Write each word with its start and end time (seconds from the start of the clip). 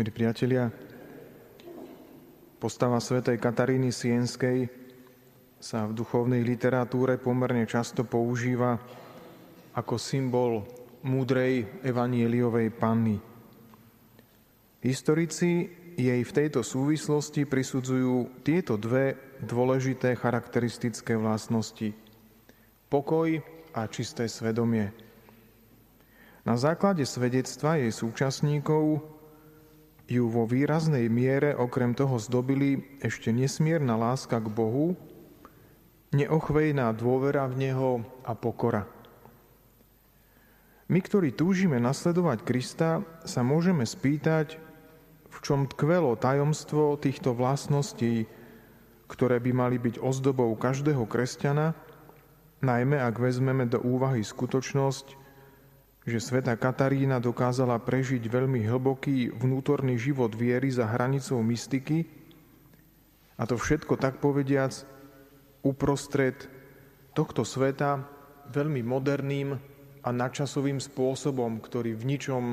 Milí 0.00 0.16
priatelia, 0.16 0.72
postava 2.56 2.96
svätej 3.04 3.36
Kataríny 3.36 3.92
Sienskej 3.92 4.64
sa 5.60 5.84
v 5.84 5.92
duchovnej 5.92 6.40
literatúre 6.40 7.20
pomerne 7.20 7.68
často 7.68 8.08
používa 8.08 8.80
ako 9.76 10.00
symbol 10.00 10.64
múdrej 11.04 11.84
evanieliovej 11.84 12.72
panny. 12.80 13.20
Historici 14.80 15.68
jej 16.00 16.24
v 16.24 16.32
tejto 16.32 16.64
súvislosti 16.64 17.44
prisudzujú 17.44 18.40
tieto 18.40 18.80
dve 18.80 19.36
dôležité 19.44 20.16
charakteristické 20.16 21.12
vlastnosti. 21.12 21.92
Pokoj 22.88 23.36
a 23.76 23.84
čisté 23.84 24.32
svedomie. 24.32 24.96
Na 26.48 26.56
základe 26.56 27.04
svedectva 27.04 27.76
jej 27.76 27.92
súčasníkov 27.92 29.19
ju 30.10 30.26
vo 30.26 30.42
výraznej 30.42 31.06
miere 31.06 31.54
okrem 31.54 31.94
toho 31.94 32.18
zdobili 32.18 32.98
ešte 32.98 33.30
nesmierna 33.30 33.94
láska 33.94 34.42
k 34.42 34.50
Bohu, 34.50 34.98
neochvejná 36.10 36.90
dôvera 36.98 37.46
v 37.46 37.54
Neho 37.70 37.90
a 38.26 38.34
pokora. 38.34 38.90
My, 40.90 40.98
ktorí 40.98 41.30
túžime 41.30 41.78
nasledovať 41.78 42.42
Krista, 42.42 43.06
sa 43.22 43.46
môžeme 43.46 43.86
spýtať, 43.86 44.58
v 45.30 45.36
čom 45.38 45.70
tkvelo 45.70 46.18
tajomstvo 46.18 46.98
týchto 46.98 47.30
vlastností, 47.30 48.26
ktoré 49.06 49.38
by 49.38 49.54
mali 49.54 49.78
byť 49.78 50.02
ozdobou 50.02 50.50
každého 50.58 51.06
kresťana, 51.06 51.78
najmä 52.66 52.98
ak 52.98 53.14
vezmeme 53.22 53.70
do 53.70 53.78
úvahy 53.78 54.26
skutočnosť, 54.26 55.19
že 56.10 56.18
sveta 56.18 56.58
Katarína 56.58 57.22
dokázala 57.22 57.78
prežiť 57.78 58.26
veľmi 58.26 58.66
hlboký 58.66 59.30
vnútorný 59.30 59.94
život 59.94 60.34
viery 60.34 60.68
za 60.74 60.90
hranicou 60.90 61.38
mystiky, 61.40 62.04
a 63.40 63.48
to 63.48 63.56
všetko 63.56 63.96
tak 63.96 64.20
povediac 64.20 64.84
uprostred 65.64 66.36
tohto 67.16 67.40
sveta 67.46 68.04
veľmi 68.52 68.84
moderným 68.84 69.56
a 70.04 70.08
nadčasovým 70.12 70.76
spôsobom, 70.76 71.56
ktorý 71.62 71.96
v 71.96 72.04
ničom 72.04 72.44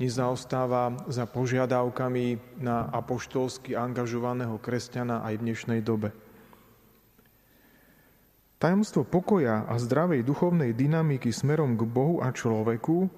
nezaostáva 0.00 1.06
za 1.12 1.28
požiadavkami 1.28 2.58
na 2.58 2.88
apoštolsky 2.90 3.76
angažovaného 3.76 4.56
kresťana 4.58 5.22
aj 5.28 5.34
v 5.36 5.44
dnešnej 5.44 5.80
dobe. 5.84 6.10
Tajomstvo 8.60 9.08
pokoja 9.08 9.64
a 9.64 9.80
zdravej 9.80 10.20
duchovnej 10.20 10.76
dynamiky 10.76 11.32
smerom 11.32 11.80
k 11.80 11.88
Bohu 11.88 12.20
a 12.20 12.28
človeku 12.28 13.08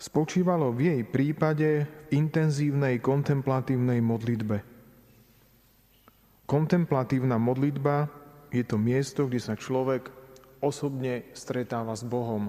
spočívalo 0.00 0.72
v 0.72 0.80
jej 0.88 1.02
prípade 1.04 1.84
v 1.84 2.16
intenzívnej 2.16 2.96
kontemplatívnej 3.04 4.00
modlitbe. 4.00 4.56
Kontemplatívna 6.48 7.36
modlitba 7.36 8.08
je 8.48 8.64
to 8.64 8.80
miesto, 8.80 9.28
kde 9.28 9.36
sa 9.36 9.52
človek 9.52 10.08
osobne 10.64 11.28
stretáva 11.36 11.92
s 11.92 12.00
Bohom. 12.00 12.48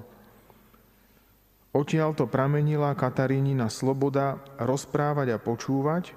Odtiaľ 1.75 2.15
pramenila 2.31 2.95
Katarínina 2.95 3.67
sloboda 3.67 4.39
rozprávať 4.55 5.35
a 5.35 5.37
počúvať, 5.43 6.15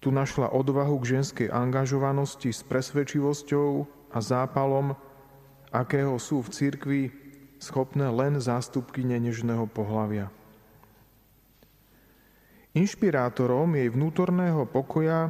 tu 0.00 0.08
našla 0.08 0.48
odvahu 0.56 0.96
k 1.04 1.20
ženskej 1.20 1.48
angažovanosti 1.52 2.56
s 2.56 2.64
presvedčivosťou 2.64 3.84
a 4.16 4.18
zápalom, 4.18 4.96
akého 5.68 6.16
sú 6.16 6.40
v 6.40 6.48
cirkvi 6.48 7.02
schopné 7.60 8.08
len 8.08 8.40
zástupky 8.40 9.04
nenežného 9.04 9.68
pohlavia. 9.68 10.32
Inšpirátorom 12.72 13.76
jej 13.76 13.92
vnútorného 13.92 14.64
pokoja 14.64 15.28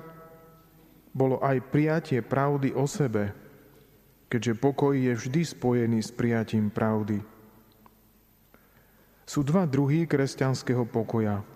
bolo 1.11 1.43
aj 1.43 1.59
prijatie 1.75 2.23
pravdy 2.23 2.71
o 2.71 2.87
sebe, 2.87 3.35
keďže 4.31 4.55
pokoj 4.55 4.95
je 4.95 5.19
vždy 5.19 5.43
spojený 5.43 5.99
s 5.99 6.15
prijatím 6.15 6.71
pravdy. 6.71 7.19
Sú 9.27 9.43
dva 9.43 9.67
druhy 9.67 10.07
kresťanského 10.07 10.87
pokoja– 10.87 11.43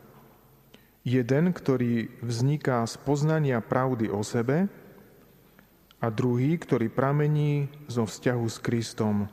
Jeden, 1.04 1.53
ktorý 1.53 2.09
vzniká 2.25 2.81
z 2.88 2.97
poznania 3.04 3.60
pravdy 3.60 4.09
o 4.09 4.25
sebe 4.25 4.72
a 6.00 6.06
druhý, 6.09 6.56
ktorý 6.56 6.88
pramení 6.88 7.69
zo 7.92 8.09
vzťahu 8.09 8.47
s 8.48 8.56
Kristom. 8.56 9.28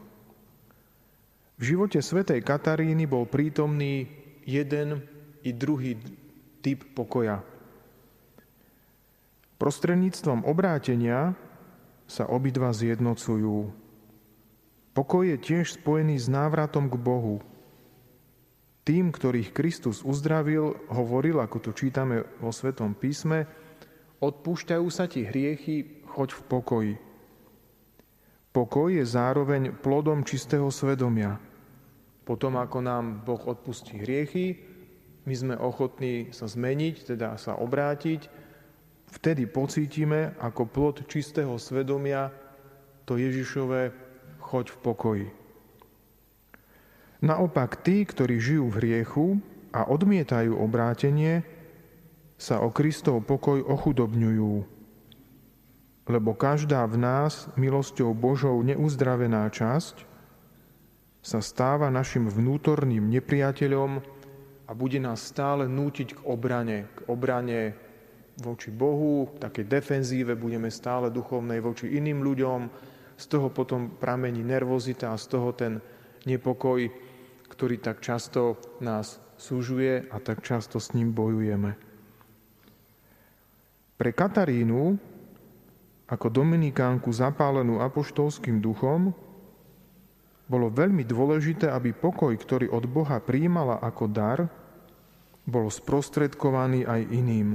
V 1.56 1.62
živote 1.64 2.04
svätej 2.04 2.44
Kataríny 2.44 3.08
bol 3.08 3.24
prítomný 3.24 4.12
jeden 4.44 5.00
i 5.48 5.56
druhý 5.56 5.96
typ 6.60 6.84
pokoja. 6.92 7.40
Prostredníctvom 9.56 10.44
obrátenia 10.44 11.40
sa 12.04 12.28
obidva 12.28 12.76
zjednocujú. 12.76 13.72
Pokoj 14.92 15.24
je 15.24 15.38
tiež 15.40 15.80
spojený 15.80 16.20
s 16.20 16.28
návratom 16.28 16.92
k 16.92 17.00
Bohu– 17.00 17.40
tým, 18.82 19.14
ktorých 19.14 19.54
Kristus 19.54 20.02
uzdravil, 20.02 20.74
hovoril, 20.90 21.38
ako 21.38 21.70
to 21.70 21.72
čítame 21.78 22.26
vo 22.42 22.50
Svetom 22.50 22.98
písme, 22.98 23.46
odpúšťajú 24.22 24.88
sa 24.90 25.06
ti 25.06 25.26
hriechy, 25.26 26.06
choď 26.10 26.30
v 26.34 26.42
pokoji. 26.50 26.94
Pokoj 28.52 28.90
je 28.92 29.06
zároveň 29.08 29.72
plodom 29.80 30.28
čistého 30.28 30.68
svedomia. 30.74 31.40
Potom, 32.28 32.60
ako 32.60 32.84
nám 32.84 33.24
Boh 33.24 33.40
odpustí 33.40 34.02
hriechy, 34.02 34.60
my 35.24 35.34
sme 35.38 35.56
ochotní 35.56 36.34
sa 36.34 36.50
zmeniť, 36.50 37.14
teda 37.16 37.38
sa 37.38 37.56
obrátiť, 37.62 38.28
vtedy 39.14 39.46
pocítime 39.46 40.34
ako 40.42 40.66
plod 40.66 40.96
čistého 41.06 41.56
svedomia 41.62 42.34
to 43.06 43.22
Ježišové 43.22 43.94
choď 44.42 44.66
v 44.74 44.78
pokoji. 44.82 45.28
Naopak 47.22 47.78
tí, 47.86 48.02
ktorí 48.02 48.42
žijú 48.42 48.74
v 48.74 48.78
hriechu 48.82 49.28
a 49.70 49.86
odmietajú 49.86 50.58
obrátenie, 50.58 51.46
sa 52.42 52.58
o 52.66 52.74
Kristov 52.74 53.22
pokoj 53.30 53.62
ochudobňujú. 53.62 54.54
Lebo 56.10 56.34
každá 56.34 56.82
v 56.90 56.98
nás 56.98 57.46
milosťou 57.54 58.18
Božou 58.18 58.58
neuzdravená 58.66 59.46
časť 59.54 60.10
sa 61.22 61.38
stáva 61.38 61.94
našim 61.94 62.26
vnútorným 62.26 63.06
nepriateľom 63.14 64.02
a 64.66 64.72
bude 64.74 64.98
nás 64.98 65.22
stále 65.22 65.70
nútiť 65.70 66.18
k 66.18 66.20
obrane, 66.26 66.90
k 66.98 67.00
obrane 67.06 67.78
voči 68.42 68.74
Bohu, 68.74 69.30
také 69.38 69.62
defenzíve, 69.62 70.34
budeme 70.34 70.74
stále 70.74 71.14
duchovnej 71.14 71.62
voči 71.62 71.94
iným 71.94 72.26
ľuďom, 72.26 72.60
z 73.14 73.26
toho 73.30 73.54
potom 73.54 74.02
pramení 74.02 74.42
nervozita 74.42 75.14
a 75.14 75.22
z 75.22 75.26
toho 75.30 75.54
ten 75.54 75.78
nepokoj, 76.26 76.90
ktorý 77.52 77.84
tak 77.84 78.00
často 78.00 78.56
nás 78.80 79.20
súžuje 79.36 80.08
a 80.08 80.18
tak 80.24 80.40
často 80.40 80.80
s 80.80 80.96
ním 80.96 81.12
bojujeme. 81.12 81.76
Pre 84.00 84.12
Katarínu, 84.16 84.96
ako 86.08 86.28
dominikánku 86.32 87.12
zapálenú 87.12 87.84
apoštolským 87.84 88.64
duchom, 88.64 89.12
bolo 90.48 90.68
veľmi 90.68 91.04
dôležité, 91.08 91.72
aby 91.72 91.96
pokoj, 91.96 92.32
ktorý 92.36 92.72
od 92.72 92.88
Boha 92.88 93.20
príjmala 93.20 93.80
ako 93.80 94.06
dar, 94.08 94.40
bol 95.48 95.68
sprostredkovaný 95.72 96.88
aj 96.88 97.02
iným. 97.12 97.50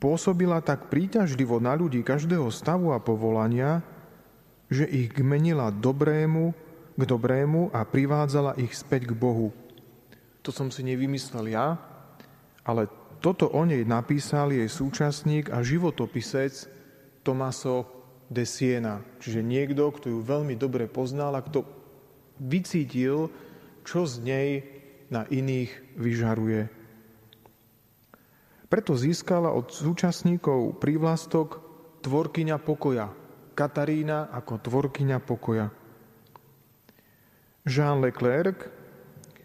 Pôsobila 0.00 0.64
tak 0.64 0.88
príťažlivo 0.88 1.60
na 1.60 1.76
ľudí 1.76 2.00
každého 2.00 2.48
stavu 2.48 2.96
a 2.96 3.00
povolania, 3.00 3.84
že 4.72 4.88
ich 4.88 5.12
gmenila 5.12 5.68
dobrému 5.68 6.56
k 7.00 7.08
dobrému 7.08 7.72
a 7.72 7.88
privádzala 7.88 8.60
ich 8.60 8.76
späť 8.76 9.08
k 9.08 9.16
Bohu. 9.16 9.56
To 10.44 10.52
som 10.52 10.68
si 10.68 10.84
nevymyslel 10.84 11.56
ja, 11.56 11.80
ale 12.60 12.92
toto 13.24 13.48
o 13.48 13.64
nej 13.64 13.84
napísal 13.88 14.52
jej 14.52 14.68
súčasník 14.68 15.48
a 15.48 15.64
životopisec 15.64 16.68
Tomaso 17.24 17.88
de 18.28 18.44
Siena, 18.44 19.04
čiže 19.20 19.40
niekto, 19.40 19.88
kto 19.92 20.12
ju 20.12 20.20
veľmi 20.24 20.56
dobre 20.56 20.88
poznal 20.88 21.36
a 21.36 21.44
kto 21.44 21.64
vycítil, 22.40 23.28
čo 23.84 24.08
z 24.08 24.14
nej 24.24 24.48
na 25.12 25.28
iných 25.28 25.98
vyžaruje. 25.98 26.70
Preto 28.70 28.94
získala 28.94 29.50
od 29.50 29.74
súčasníkov 29.74 30.78
prívlastok 30.78 31.58
tvorkyňa 32.06 32.56
pokoja, 32.62 33.10
Katarína 33.58 34.30
ako 34.30 34.62
tvorkyňa 34.62 35.18
pokoja. 35.20 35.79
Jean 37.70 38.02
Leclerc, 38.02 38.66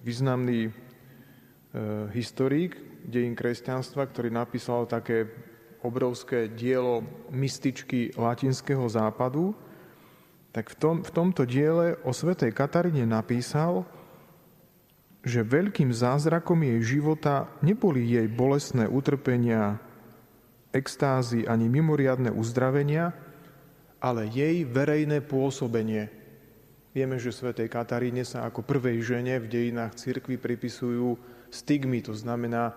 významný 0.02 0.66
e, 0.66 0.72
historik 2.18 2.74
dejín 3.06 3.38
kresťanstva, 3.38 4.10
ktorý 4.10 4.34
napísal 4.34 4.90
také 4.90 5.30
obrovské 5.86 6.50
dielo 6.50 7.06
mystičky 7.30 8.18
latinského 8.18 8.82
západu, 8.90 9.54
tak 10.50 10.74
v, 10.74 10.76
tom, 10.82 10.96
v 11.06 11.12
tomto 11.14 11.46
diele 11.46 12.02
o 12.02 12.10
svetej 12.10 12.50
Kataríne 12.50 13.06
napísal, 13.06 13.86
že 15.22 15.46
veľkým 15.46 15.94
zázrakom 15.94 16.66
jej 16.66 16.98
života 16.98 17.46
neboli 17.62 18.10
jej 18.10 18.26
bolestné 18.26 18.90
utrpenia, 18.90 19.78
extázy 20.74 21.46
ani 21.46 21.70
mimoriadne 21.70 22.34
uzdravenia, 22.34 23.14
ale 24.02 24.26
jej 24.34 24.66
verejné 24.66 25.22
pôsobenie. 25.22 26.25
Vieme, 26.96 27.20
že 27.20 27.36
svätej 27.36 27.68
Kataríne 27.68 28.24
sa 28.24 28.48
ako 28.48 28.64
prvej 28.64 29.04
žene 29.04 29.36
v 29.44 29.52
dejinách 29.52 30.00
cirkvi 30.00 30.40
pripisujú 30.40 31.20
stigmy, 31.52 32.00
to 32.00 32.16
znamená 32.16 32.72
e, 32.72 32.74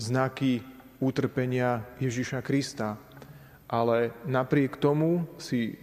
znaky 0.00 0.64
utrpenia 1.04 1.84
Ježiša 2.00 2.40
Krista. 2.40 2.96
Ale 3.68 4.16
napriek 4.24 4.80
tomu 4.80 5.28
si 5.36 5.68
e, 5.68 5.74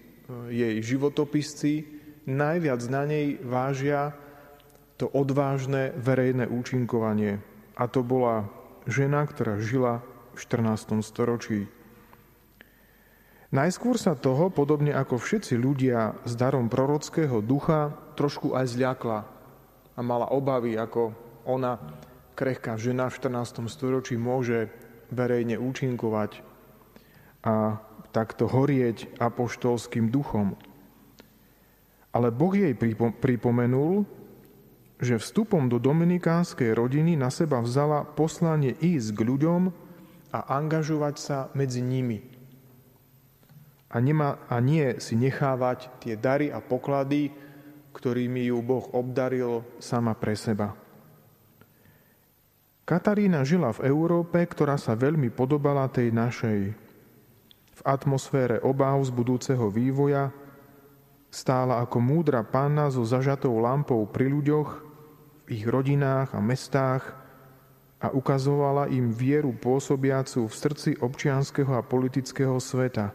jej 0.50 0.82
životopisci 0.82 1.86
najviac 2.26 2.82
na 2.90 3.06
nej 3.06 3.38
vážia 3.46 4.18
to 4.98 5.06
odvážne 5.06 5.94
verejné 5.94 6.50
účinkovanie. 6.50 7.38
A 7.78 7.86
to 7.86 8.02
bola 8.02 8.50
žena, 8.90 9.22
ktorá 9.30 9.62
žila 9.62 10.02
v 10.34 10.42
14. 10.42 11.06
storočí. 11.06 11.70
Najskôr 13.48 13.96
sa 13.96 14.12
toho, 14.12 14.52
podobne 14.52 14.92
ako 14.92 15.16
všetci 15.24 15.56
ľudia 15.56 16.20
s 16.28 16.36
darom 16.36 16.68
prorockého 16.68 17.40
ducha, 17.40 17.96
trošku 18.20 18.52
aj 18.52 18.76
zľakla 18.76 19.24
a 19.96 20.00
mala 20.04 20.28
obavy, 20.36 20.76
ako 20.76 21.16
ona, 21.48 21.80
krehká 22.36 22.76
žena 22.76 23.08
v 23.08 23.16
14. 23.24 23.64
storočí, 23.72 24.20
môže 24.20 24.68
verejne 25.16 25.56
účinkovať 25.56 26.44
a 27.48 27.80
takto 28.12 28.52
horieť 28.52 29.16
apoštolským 29.16 30.12
duchom. 30.12 30.60
Ale 32.12 32.36
Boh 32.36 32.52
jej 32.52 32.76
pripomenul, 33.16 34.04
že 35.00 35.24
vstupom 35.24 35.72
do 35.72 35.80
dominikánskej 35.80 36.76
rodiny 36.76 37.16
na 37.16 37.32
seba 37.32 37.64
vzala 37.64 38.04
poslanie 38.04 38.76
ísť 38.76 39.16
k 39.16 39.20
ľuďom 39.24 39.62
a 40.36 40.40
angažovať 40.60 41.16
sa 41.16 41.38
medzi 41.56 41.80
nimi. 41.80 42.37
A, 43.88 44.04
nemá, 44.04 44.44
a 44.52 44.60
nie 44.60 45.00
si 45.00 45.16
nechávať 45.16 46.04
tie 46.04 46.20
dary 46.20 46.52
a 46.52 46.60
poklady, 46.60 47.32
ktorými 47.96 48.52
ju 48.52 48.60
Boh 48.60 48.86
obdaril 48.94 49.64
sama 49.80 50.14
pre 50.14 50.36
seba. 50.36 50.76
Katarína 52.88 53.44
žila 53.44 53.76
v 53.76 53.92
Európe, 53.92 54.40
ktorá 54.40 54.80
sa 54.80 54.96
veľmi 54.96 55.28
podobala 55.28 55.92
tej 55.92 56.12
našej. 56.16 56.60
V 57.78 57.82
atmosfére 57.84 58.64
obáv 58.64 59.04
z 59.04 59.12
budúceho 59.12 59.68
vývoja 59.68 60.32
stála 61.28 61.84
ako 61.84 62.00
múdra 62.00 62.42
panna 62.48 62.88
so 62.88 63.04
zažatou 63.04 63.60
lampou 63.60 64.08
pri 64.08 64.32
ľuďoch 64.32 64.70
ich 65.52 65.68
rodinách 65.68 66.32
a 66.32 66.40
mestách 66.40 67.04
a 68.00 68.14
ukazovala 68.14 68.88
im 68.94 69.12
vieru 69.12 69.52
pôsobiacu 69.58 70.48
v 70.48 70.54
srdci 70.54 70.92
občianského 71.02 71.76
a 71.76 71.84
politického 71.84 72.56
sveta. 72.62 73.12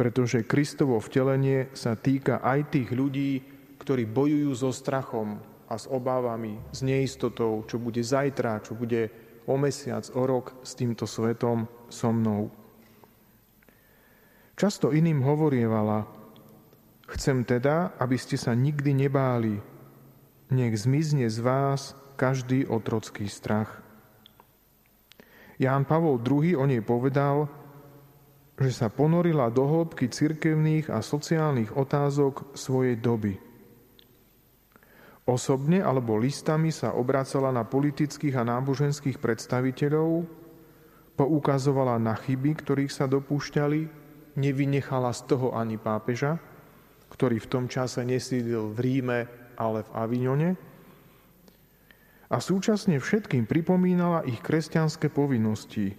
Pretože 0.00 0.48
Kristovo 0.48 0.96
vtelenie 0.96 1.68
sa 1.76 1.92
týka 1.92 2.40
aj 2.40 2.72
tých 2.72 2.88
ľudí, 2.88 3.44
ktorí 3.76 4.08
bojujú 4.08 4.48
so 4.56 4.72
strachom 4.72 5.36
a 5.68 5.76
s 5.76 5.84
obávami, 5.92 6.56
s 6.72 6.80
neistotou, 6.80 7.68
čo 7.68 7.76
bude 7.76 8.00
zajtra, 8.00 8.64
čo 8.64 8.72
bude 8.72 9.12
o 9.44 9.60
mesiac, 9.60 10.08
o 10.16 10.24
rok 10.24 10.56
s 10.64 10.72
týmto 10.72 11.04
svetom 11.04 11.68
so 11.92 12.08
mnou. 12.16 12.48
Často 14.56 14.88
iným 14.88 15.20
hovorievala, 15.20 16.08
chcem 17.12 17.44
teda, 17.44 17.92
aby 18.00 18.16
ste 18.16 18.40
sa 18.40 18.56
nikdy 18.56 19.04
nebáli, 19.04 19.60
nech 20.48 20.80
zmizne 20.80 21.28
z 21.28 21.44
vás 21.44 21.92
každý 22.16 22.64
otrocký 22.64 23.28
strach. 23.28 23.84
Ján 25.60 25.84
Pavol 25.84 26.16
II 26.24 26.56
o 26.56 26.64
nej 26.64 26.80
povedal, 26.80 27.59
že 28.60 28.70
sa 28.76 28.92
ponorila 28.92 29.48
do 29.48 29.64
hĺbky 29.64 30.12
cirkevných 30.12 30.92
a 30.92 31.00
sociálnych 31.00 31.72
otázok 31.72 32.52
svojej 32.52 33.00
doby. 33.00 33.40
Osobne 35.24 35.80
alebo 35.80 36.20
listami 36.20 36.68
sa 36.68 36.92
obracala 36.92 37.48
na 37.48 37.64
politických 37.64 38.36
a 38.36 38.44
náboženských 38.44 39.16
predstaviteľov, 39.16 40.28
poukazovala 41.16 41.96
na 41.96 42.12
chyby, 42.12 42.60
ktorých 42.60 42.92
sa 42.92 43.08
dopúšťali, 43.08 43.80
nevynechala 44.36 45.12
z 45.16 45.20
toho 45.24 45.56
ani 45.56 45.80
pápeža, 45.80 46.36
ktorý 47.08 47.40
v 47.40 47.50
tom 47.50 47.64
čase 47.64 48.04
nesídil 48.04 48.76
v 48.76 48.78
Ríme, 48.78 49.20
ale 49.56 49.88
v 49.88 49.90
Avignone 49.96 50.50
a 52.30 52.38
súčasne 52.38 53.02
všetkým 53.02 53.44
pripomínala 53.44 54.22
ich 54.22 54.38
kresťanské 54.38 55.10
povinnosti. 55.10 55.98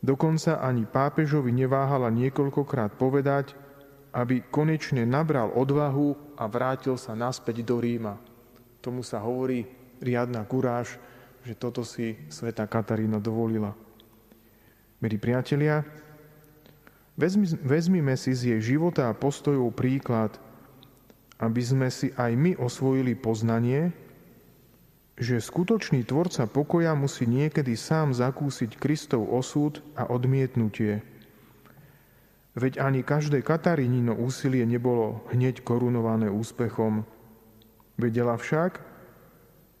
Dokonca 0.00 0.64
ani 0.64 0.88
pápežovi 0.88 1.52
neváhala 1.52 2.08
niekoľkokrát 2.08 2.96
povedať, 2.96 3.52
aby 4.16 4.42
konečne 4.48 5.04
nabral 5.04 5.52
odvahu 5.52 6.36
a 6.40 6.48
vrátil 6.48 6.96
sa 6.96 7.12
naspäť 7.12 7.62
do 7.62 7.78
Ríma. 7.78 8.16
Tomu 8.80 9.04
sa 9.04 9.20
hovorí 9.20 9.68
riadna 10.00 10.42
kuráž, 10.48 10.96
že 11.44 11.52
toto 11.52 11.84
si 11.84 12.16
sveta 12.32 12.64
Katarína 12.64 13.20
dovolila. 13.20 13.76
Milí 15.00 15.20
priatelia, 15.20 15.84
vezmime 17.60 18.16
si 18.16 18.32
z 18.32 18.56
jej 18.56 18.60
života 18.74 19.08
a 19.08 19.16
postojov 19.16 19.72
príklad– 19.76 20.36
aby 21.40 21.62
sme 21.64 21.88
si 21.88 22.12
aj 22.14 22.36
my 22.36 22.52
osvojili 22.60 23.16
poznanie, 23.16 23.90
že 25.20 25.36
skutočný 25.36 26.02
tvorca 26.08 26.48
pokoja 26.48 26.96
musí 26.96 27.28
niekedy 27.28 27.76
sám 27.76 28.16
zakúsiť 28.16 28.80
Kristov 28.80 29.28
osud 29.28 29.84
a 29.92 30.08
odmietnutie. 30.08 31.04
Veď 32.56 32.80
ani 32.80 33.04
každé 33.04 33.44
Katarinino 33.44 34.16
úsilie 34.16 34.64
nebolo 34.64 35.22
hneď 35.30 35.60
korunované 35.60 36.32
úspechom. 36.32 37.04
Vedela 38.00 38.40
však, 38.40 38.80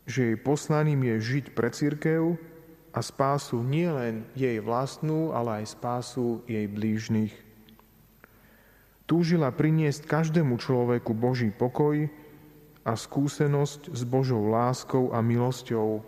že 0.04 0.32
jej 0.32 0.38
poslaním 0.38 1.08
je 1.08 1.16
žiť 1.40 1.44
pre 1.56 1.72
církev 1.72 2.36
a 2.92 3.00
spásu 3.00 3.64
nielen 3.64 4.28
jej 4.36 4.60
vlastnú, 4.60 5.32
ale 5.32 5.64
aj 5.64 5.72
spásu 5.72 6.44
jej 6.44 6.68
blížnych 6.68 7.50
túžila 9.10 9.50
priniesť 9.50 10.06
každému 10.06 10.62
človeku 10.62 11.10
Boží 11.18 11.50
pokoj 11.50 12.06
a 12.90 12.98
skúsenosť 12.98 13.94
s 13.94 14.02
Božou 14.02 14.50
láskou 14.50 15.14
a 15.14 15.22
milosťou. 15.22 16.02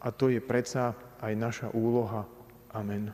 A 0.00 0.08
to 0.08 0.32
je 0.32 0.40
predsa 0.40 0.96
aj 1.20 1.32
naša 1.36 1.68
úloha. 1.76 2.24
Amen. 2.72 3.12